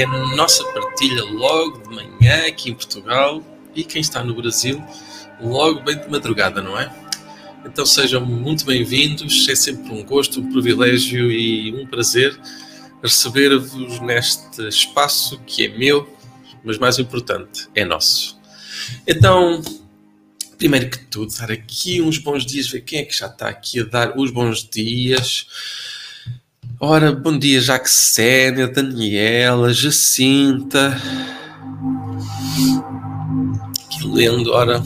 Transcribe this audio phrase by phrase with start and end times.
[0.00, 3.42] é a nossa partilha logo de manhã aqui em Portugal
[3.74, 4.82] e quem está no Brasil,
[5.40, 6.94] logo bem de madrugada, não é?
[7.64, 12.38] Então sejam muito bem-vindos, é sempre um gosto, um privilégio e um prazer
[13.02, 16.06] receber-vos neste espaço que é meu,
[16.62, 18.38] mas mais importante, é nosso.
[19.06, 19.62] Então,
[20.58, 23.80] primeiro que tudo, dar aqui uns bons dias, ver quem é que já está aqui
[23.80, 25.46] a dar os bons dias.
[26.78, 30.94] Ora, bom dia, Jaxénia, Daniela, Jacinta.
[33.90, 34.82] Que lendo, ora.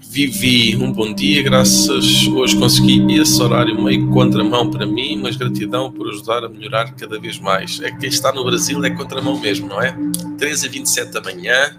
[0.00, 5.92] Vivi um bom dia, graças hoje consegui esse horário meio contramão para mim, mas gratidão
[5.92, 7.80] por ajudar a melhorar cada vez mais.
[7.82, 9.94] É que quem está no Brasil é contramão mesmo, não é?
[10.38, 11.76] 13 a 27 da manhã.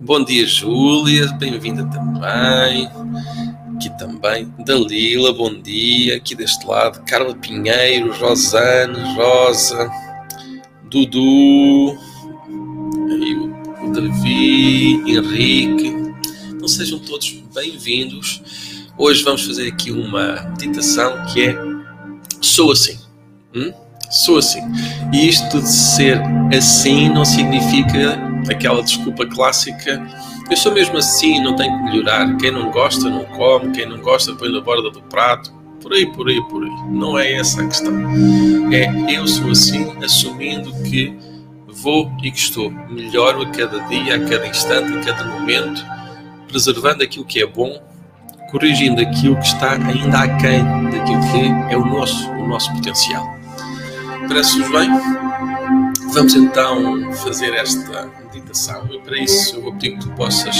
[0.00, 2.90] Bom dia, Júlia, bem-vinda também.
[3.74, 6.16] Aqui também, Dalila, bom dia.
[6.16, 9.90] Aqui deste lado, Carla Pinheiro, Rosane, Rosa,
[10.84, 11.98] Dudu,
[13.10, 15.88] aí o Davi, Henrique.
[16.50, 18.42] Então sejam todos bem-vindos.
[18.96, 21.58] Hoje vamos fazer aqui uma meditação que é
[22.40, 22.98] Sou assim.
[23.54, 23.72] Hum?
[24.10, 24.60] Sou assim.
[25.12, 26.20] E isto de ser
[26.56, 30.06] assim não significa aquela desculpa clássica.
[30.50, 32.36] Eu sou mesmo assim, não tenho que melhorar.
[32.36, 33.72] Quem não gosta, não come.
[33.72, 35.52] Quem não gosta, põe na borda do prato.
[35.80, 36.70] Por aí, por aí, por aí.
[36.90, 37.94] Não é essa a questão.
[38.72, 41.16] É eu sou assim, assumindo que
[41.68, 42.70] vou e que estou.
[42.88, 45.84] Melhoro a cada dia, a cada instante, a cada momento
[46.54, 47.82] preservando aquilo que é bom,
[48.52, 53.26] corrigindo aquilo que está ainda aquém daquilo que é o nosso, o nosso potencial.
[54.28, 54.88] Parece-vos bem?
[56.12, 60.56] Vamos então fazer esta meditação e para isso eu vou pedir que tu possas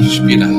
[0.00, 0.50] respirar.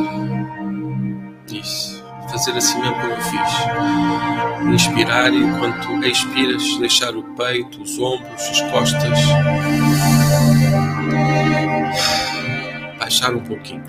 [1.51, 2.03] Isso.
[2.29, 4.73] Fazer assim mesmo como eu fiz.
[4.73, 9.19] Inspirar e enquanto expiras, deixar o peito, os ombros, as costas
[12.99, 13.83] baixar um pouquinho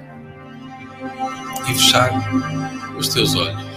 [1.69, 2.11] e fechar
[2.97, 3.70] os teus olhos.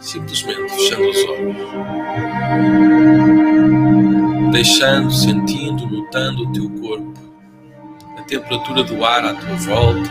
[0.00, 1.56] Simplesmente fechando os olhos.
[4.52, 7.14] Deixando, sentindo, notando o teu corpo,
[8.16, 10.10] a temperatura do ar à tua volta,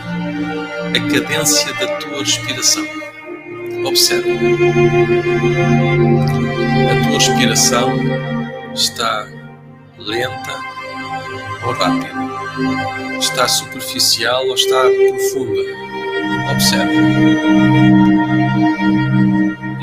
[0.94, 2.84] a cadência da tua respiração.
[3.84, 4.28] Observa.
[6.90, 7.94] A tua respiração
[8.74, 9.26] está
[9.98, 10.54] lenta
[11.64, 12.28] ou rápida
[13.18, 15.62] Está superficial ou está profunda?
[16.52, 16.98] Observe.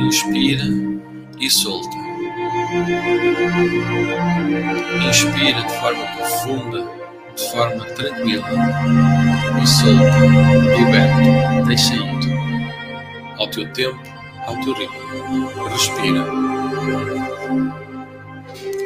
[0.06, 0.64] Inspira
[1.40, 1.98] e solta.
[5.10, 6.88] Inspira de forma profunda,
[7.36, 8.48] de forma tranquila.
[9.64, 10.20] E solta,
[10.78, 12.06] liberta, deixa ir.
[13.40, 14.00] Ao teu tempo,
[14.46, 15.68] ao teu ritmo.
[15.70, 16.24] Respira.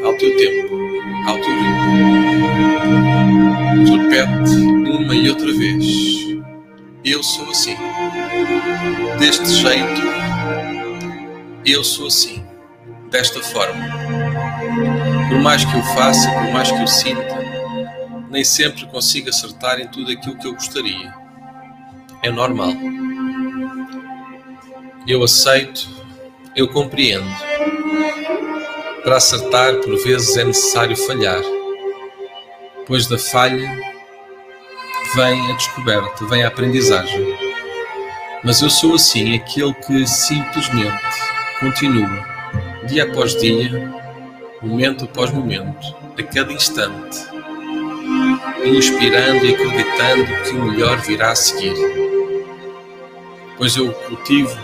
[0.06, 0.76] Ao teu tempo,
[1.28, 2.40] ao teu ritmo.
[3.98, 4.56] Repete
[4.90, 6.40] uma e outra vez.
[7.04, 7.76] Eu sou assim.
[9.20, 10.02] Deste jeito,
[11.72, 12.46] eu sou assim.
[13.10, 13.86] Desta forma.
[15.30, 17.40] Por mais que eu faça, por mais que eu sinta,
[18.30, 21.14] nem sempre consigo acertar em tudo aquilo que eu gostaria.
[22.22, 22.74] É normal.
[25.08, 25.90] Eu aceito,
[26.56, 27.30] eu compreendo.
[29.04, 31.42] Para acertar, por vezes é necessário falhar
[32.90, 33.70] depois da falha
[35.14, 37.38] vem a descoberta, vem a aprendizagem.
[38.44, 40.98] Mas eu sou assim, aquele que simplesmente
[41.60, 42.26] continua,
[42.88, 43.70] dia após dia,
[44.62, 47.18] momento após momento, a cada instante,
[48.66, 51.76] inspirando e acreditando que o melhor virá a seguir.
[53.58, 54.58] Pois eu cultivo,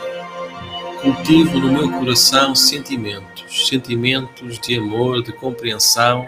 [1.02, 6.26] cultivo no meu coração sentimentos, sentimentos de amor, de compreensão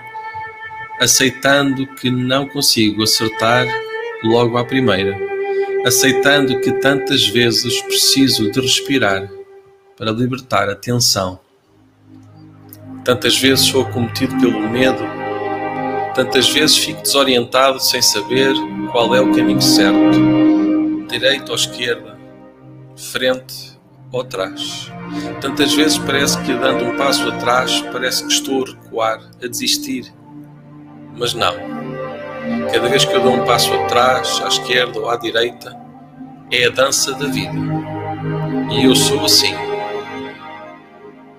[1.00, 3.68] aceitando que não consigo acertar
[4.24, 5.18] logo à primeira,
[5.86, 9.30] aceitando que tantas vezes preciso de respirar
[9.98, 11.40] para libertar a tensão.
[13.04, 15.04] Tantas vezes sou acometido pelo medo,
[16.14, 18.54] tantas vezes fico desorientado sem saber
[18.92, 22.18] qual é o caminho certo, direita ou esquerda,
[22.96, 23.78] frente
[24.12, 24.92] ou atrás.
[25.42, 30.14] Tantas vezes parece que dando um passo atrás, parece que estou a recuar, a desistir
[31.18, 31.54] mas não.
[32.72, 35.76] Cada vez que eu dou um passo atrás, à esquerda ou à direita,
[36.52, 37.58] é a dança da vida.
[38.72, 39.54] E eu sou assim.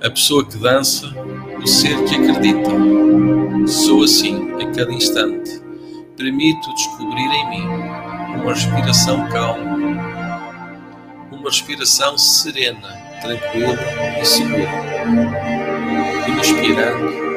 [0.00, 1.12] A pessoa que dança,
[1.60, 2.70] o ser que acredita.
[3.66, 5.60] Sou assim a cada instante.
[6.16, 7.66] Permito descobrir em mim
[8.40, 9.76] uma respiração calma,
[11.32, 12.88] uma respiração serena,
[13.20, 13.76] tranquilo
[14.20, 14.68] e seguro.
[16.38, 17.28] Inspirando.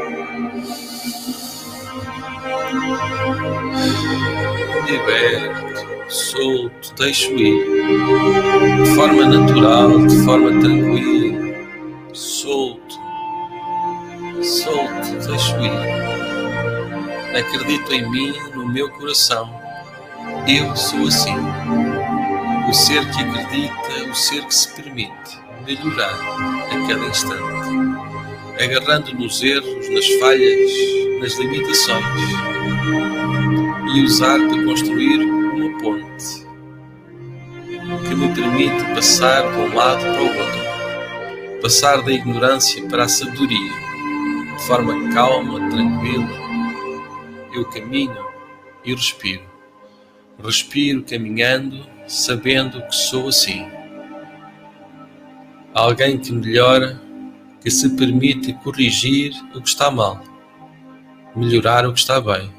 [4.85, 8.83] Liberto, solto, deixo ir.
[8.83, 11.20] De forma natural, de forma tranquila,
[12.13, 12.95] solto,
[14.41, 16.01] solto, deixo ir.
[17.37, 19.49] Acredito em mim, no meu coração.
[20.47, 21.35] Eu sou assim.
[22.69, 29.41] O ser que acredita, o ser que se permite melhorar a cada instante, agarrando nos
[29.41, 30.71] erros, nas falhas,
[31.19, 32.05] nas limitações
[33.93, 36.47] e usar para construir uma ponte
[38.07, 40.70] que me permite passar de um lado para o outro,
[41.61, 43.71] passar da ignorância para a sabedoria,
[44.57, 46.41] de forma calma, tranquila.
[47.53, 48.25] Eu caminho
[48.83, 49.43] e respiro.
[50.43, 53.67] Respiro caminhando, sabendo que sou assim.
[55.73, 56.99] Alguém que melhora,
[57.61, 60.21] que se permite corrigir o que está mal,
[61.35, 62.51] melhorar o que está bem.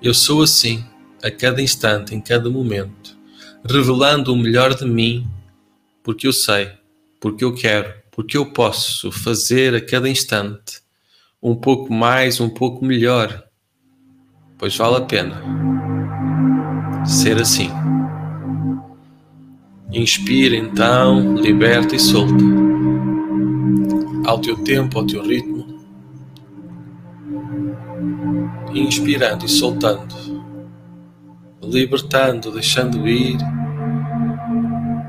[0.00, 0.84] Eu sou assim,
[1.22, 3.16] a cada instante, em cada momento,
[3.68, 5.28] revelando o melhor de mim,
[6.02, 6.70] porque eu sei,
[7.20, 10.80] porque eu quero, porque eu posso fazer a cada instante
[11.40, 13.44] um pouco mais, um pouco melhor,
[14.58, 15.40] pois vale a pena
[17.06, 17.70] ser assim.
[19.92, 22.42] Inspira então, liberta e solta.
[24.26, 25.80] Ao teu tempo, ao teu ritmo.
[28.74, 30.16] Inspirando e soltando.
[31.62, 33.38] Libertando, deixando ir.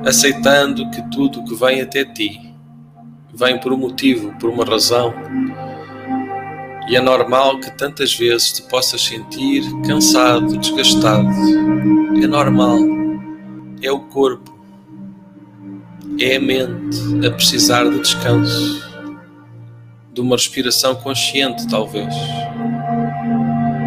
[0.05, 2.48] Aceitando que tudo que vem até ti
[3.33, 5.13] vem por um motivo, por uma razão.
[6.89, 11.29] E é normal que tantas vezes te possas sentir cansado, desgastado,
[12.21, 12.79] é normal.
[13.81, 14.53] É o corpo,
[16.19, 18.83] é a mente a precisar de descanso,
[20.13, 22.13] de uma respiração consciente, talvez.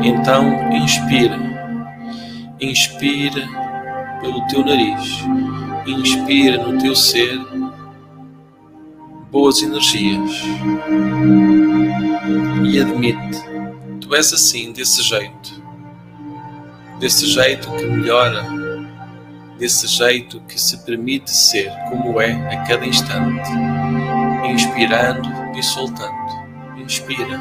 [0.03, 1.39] Então, inspira.
[2.61, 3.47] Inspira
[4.21, 5.25] pelo teu nariz.
[5.87, 7.39] Inspira no teu ser
[9.33, 10.31] boas energias.
[12.65, 13.43] E admite,
[14.01, 15.63] tu és assim, desse jeito
[17.03, 18.47] desse jeito que melhora,
[19.59, 23.51] desse jeito que se permite ser como é a cada instante,
[24.49, 26.13] inspirando e soltando.
[26.79, 27.41] Inspira.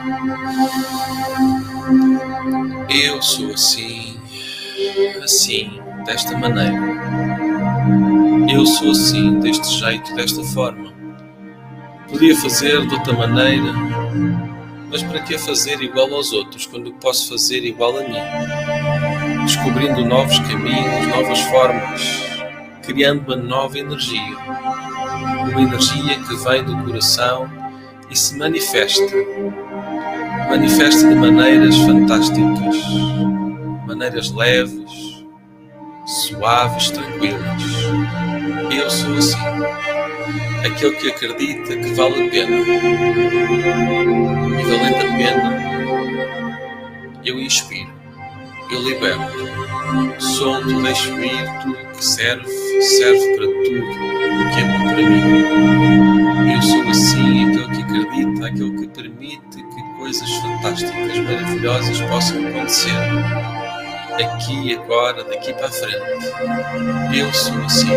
[2.90, 4.20] Eu sou assim,
[5.24, 6.80] assim, desta maneira.
[8.52, 10.92] Eu sou assim, deste jeito, desta forma.
[12.12, 13.74] Podia fazer de outra maneira,
[14.90, 19.46] mas para que fazer igual aos outros quando posso fazer igual a mim?
[19.46, 22.02] Descobrindo novos caminhos, novas formas,
[22.84, 24.38] criando uma nova energia.
[25.50, 27.50] Uma energia que vem do coração
[28.10, 29.16] e se manifesta.
[30.50, 32.76] Manifesta de maneiras fantásticas,
[33.88, 35.26] maneiras leves,
[36.06, 37.64] suaves, tranquilas.
[38.70, 39.91] Eu sou assim
[40.66, 42.58] aquele que acredita que vale a pena.
[44.58, 45.62] E valendo a pena,
[47.26, 47.92] eu inspiro,
[48.72, 52.48] eu liberto, solto, deixo ir tudo que serve,
[52.82, 56.54] serve para tudo o que é bom para mim.
[56.54, 62.92] Eu sou assim, aquele que acredita, aquele que permite que coisas fantásticas, maravilhosas possam acontecer
[64.24, 67.18] aqui, agora, daqui para a frente.
[67.18, 67.88] Eu sou assim.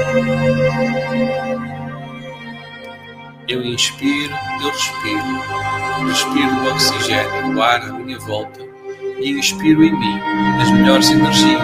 [3.47, 6.09] Eu inspiro, eu respiro.
[6.09, 8.61] Respiro o oxigênio do ar à minha volta
[9.21, 10.21] e inspiro em mim
[10.63, 11.61] as melhores energias.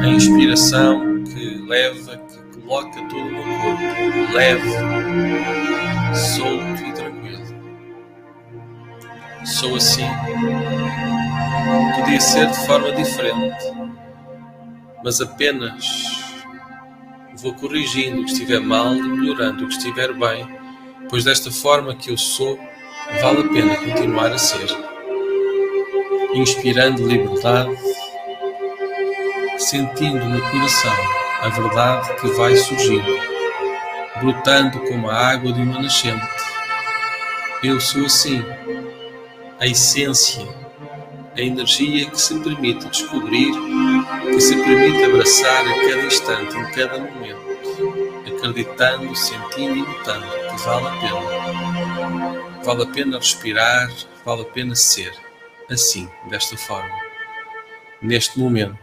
[0.00, 4.70] A inspiração que leva, que coloca todo o meu corpo leve,
[6.14, 7.44] solto e tranquilo.
[9.44, 10.08] Sou assim.
[11.96, 13.64] Podia ser de forma diferente,
[15.02, 16.29] mas apenas
[17.42, 20.46] vou corrigindo o que estiver mal e melhorando o que estiver bem,
[21.08, 22.58] pois desta forma que eu sou,
[23.20, 24.68] vale a pena continuar a ser.
[26.34, 27.76] Inspirando liberdade,
[29.58, 30.92] sentindo no coração
[31.42, 33.18] a verdade que vai surgindo,
[34.20, 36.26] brotando como a água de uma nascente.
[37.62, 38.44] Eu sou assim,
[39.58, 40.46] a essência,
[41.36, 43.52] a energia que se permite descobrir
[44.22, 47.40] que se permite abraçar a cada instante, em cada momento,
[48.26, 52.50] acreditando, sentindo e notando que vale a pena.
[52.62, 53.90] Vale a pena respirar,
[54.24, 55.12] vale a pena ser
[55.70, 56.94] assim, desta forma,
[58.02, 58.78] neste momento,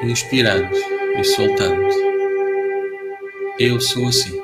[0.00, 0.74] inspirando
[1.18, 1.88] e soltando.
[3.58, 4.42] Eu sou assim.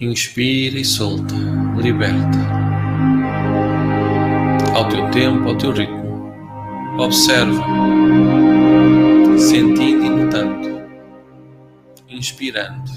[0.00, 1.34] Inspira e solta,
[1.76, 2.63] liberta.
[4.74, 6.04] Ao teu tempo, ao teu ritmo.
[6.98, 7.64] Observa,
[9.38, 10.82] sentindo e notando,
[12.08, 12.90] inspirando.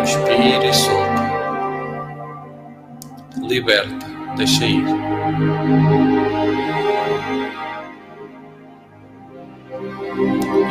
[0.00, 1.30] Inspira e solta.
[3.46, 4.84] Liberta, deixa ir.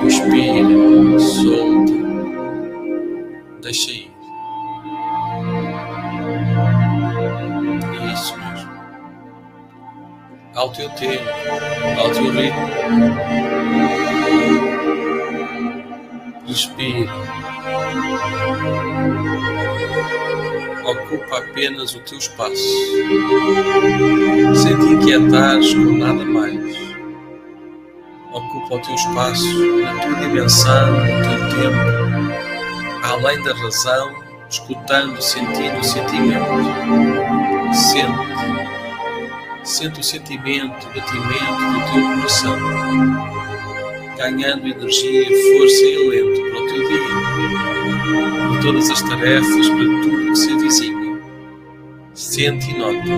[0.04, 1.99] Inspira, solta,
[3.60, 4.12] deixa ir.
[8.14, 8.70] Isso mesmo.
[10.56, 11.30] Ao teu tempo,
[12.00, 12.70] ao teu ritmo.
[16.48, 17.12] Inspira.
[20.86, 22.56] Ocupa apenas o teu espaço,
[24.56, 26.90] sem te inquietares com nada mais
[28.34, 32.19] ocupa o teu espaço, na tua dimensão, no teu tempo,
[33.04, 34.14] além da razão,
[34.50, 36.46] escutando, sentindo o sentimento.
[37.74, 38.30] Sente.
[39.64, 42.58] Sente o sentimento, o batimento do teu coração,
[44.18, 47.02] ganhando energia, força e alento para o teu dia,
[48.50, 51.20] para todas as tarefas, para tudo que se avizinha.
[52.14, 53.10] Sente e nota.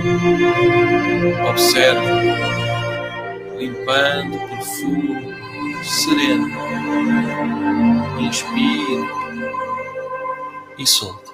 [1.49, 2.01] Observa
[3.57, 5.33] limpando profundo,
[5.83, 6.49] sereno.
[8.19, 9.30] Inspira
[10.81, 11.31] e solta.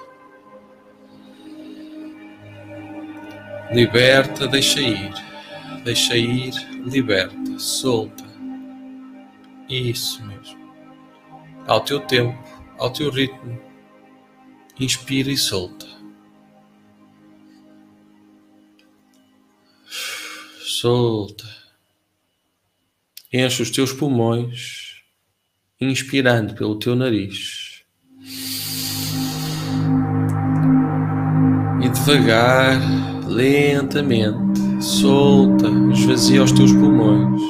[3.70, 5.12] Liberta, deixa ir.
[5.84, 6.52] Deixa ir,
[6.84, 8.24] liberta, solta.
[9.68, 10.58] Isso mesmo.
[11.66, 12.38] Ao teu tempo,
[12.78, 13.60] ao teu ritmo.
[14.80, 15.86] Inspira e solta.
[20.60, 21.44] Solta.
[23.32, 25.02] Enche os teus pulmões,
[25.80, 27.67] inspirando pelo teu nariz.
[31.88, 32.78] E devagar,
[33.26, 37.40] lentamente, solta, esvazia os teus pulmões.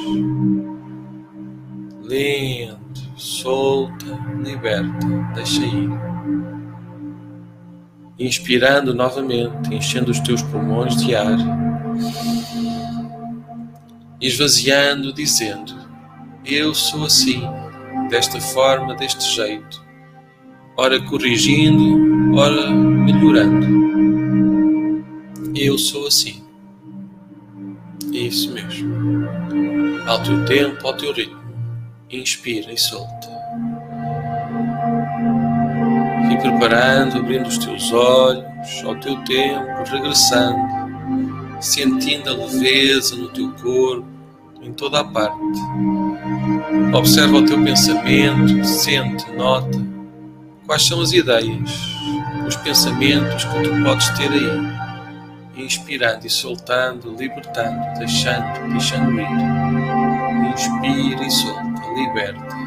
[2.01, 4.05] Lento, solta,
[4.41, 5.89] liberta, deixa ir.
[8.17, 11.37] Inspirando novamente, enchendo os teus pulmões de ar
[14.21, 15.75] esvaziando, dizendo:
[16.45, 17.41] Eu sou assim,
[18.09, 19.83] desta forma, deste jeito,
[20.77, 23.98] ora corrigindo, ora melhorando.
[25.61, 26.41] Eu sou assim.
[28.13, 29.27] Isso mesmo.
[30.07, 31.37] Ao teu tempo, ao teu ritmo.
[32.09, 33.27] Inspira e solta.
[36.31, 38.45] E preparando, abrindo os teus olhos
[38.85, 40.79] ao teu tempo, regressando
[41.59, 44.07] sentindo a leveza no teu corpo,
[44.61, 45.59] em toda a parte.
[46.93, 49.77] Observa o teu pensamento, sente, nota
[50.65, 51.69] quais são as ideias,
[52.47, 54.78] os pensamentos que tu podes ter aí.
[55.59, 59.27] Inspirando e soltando, libertando, deixando, deixando ir.
[60.53, 62.57] Inspira e solta, liberta.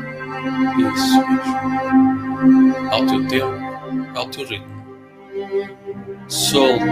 [0.94, 2.88] Isso mesmo.
[2.90, 4.82] Ao teu tempo, ao teu ritmo
[6.28, 6.84] solta,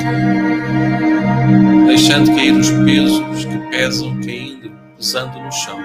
[1.87, 5.79] deixando cair os pesos que pesam, caindo, pesando no chão,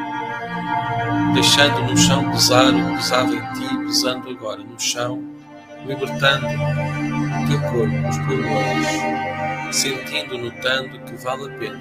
[1.34, 5.23] deixando no chão pesar o que pesava em ti, pesando agora no chão,
[5.86, 9.35] libertando o teu corpo, os pulmões,
[9.71, 11.80] sentindo, notando que vale a pena,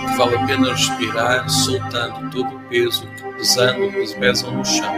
[0.00, 4.94] que vale a pena respirar, soltando todo o peso que pesando, pesam no chão,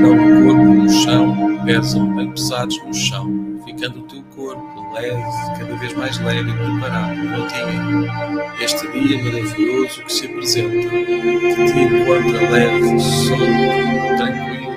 [0.00, 5.22] não no corpo, no chão, pesam bem pesados no chão ficando o teu corpo leve,
[5.58, 7.16] cada vez mais leve e preparado
[7.50, 8.62] para.
[8.62, 14.74] Este dia maravilhoso que se apresenta, que te encontra leve, solto, tranquilo,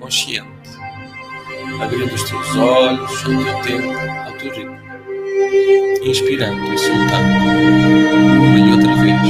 [0.00, 0.70] consciente,
[1.80, 4.76] abrindo os teus olhos ao teu tempo, teu ritmo,
[6.02, 7.34] inspirando e soltando,
[8.40, 9.20] uma e outra vez,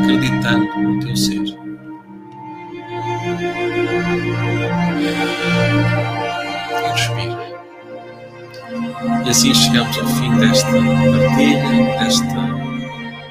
[0.00, 1.42] acreditando no teu ser.
[6.92, 7.52] Respira.
[9.24, 12.42] E assim chegamos ao fim desta partilha, desta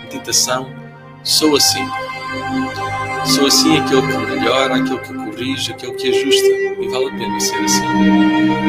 [0.03, 0.73] meditação.
[1.23, 1.85] Sou assim.
[3.25, 6.47] Sou assim aquele que melhora, aquele que corrige, aquele que ajusta.
[6.47, 8.60] E vale a pena ser assim.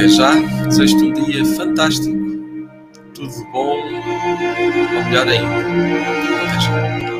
[0.00, 0.32] Até já.
[0.70, 2.16] Seja um dia fantástico.
[3.12, 3.76] Tudo bom.
[3.76, 5.56] Ou melhor ainda.
[6.16, 7.19] Até já.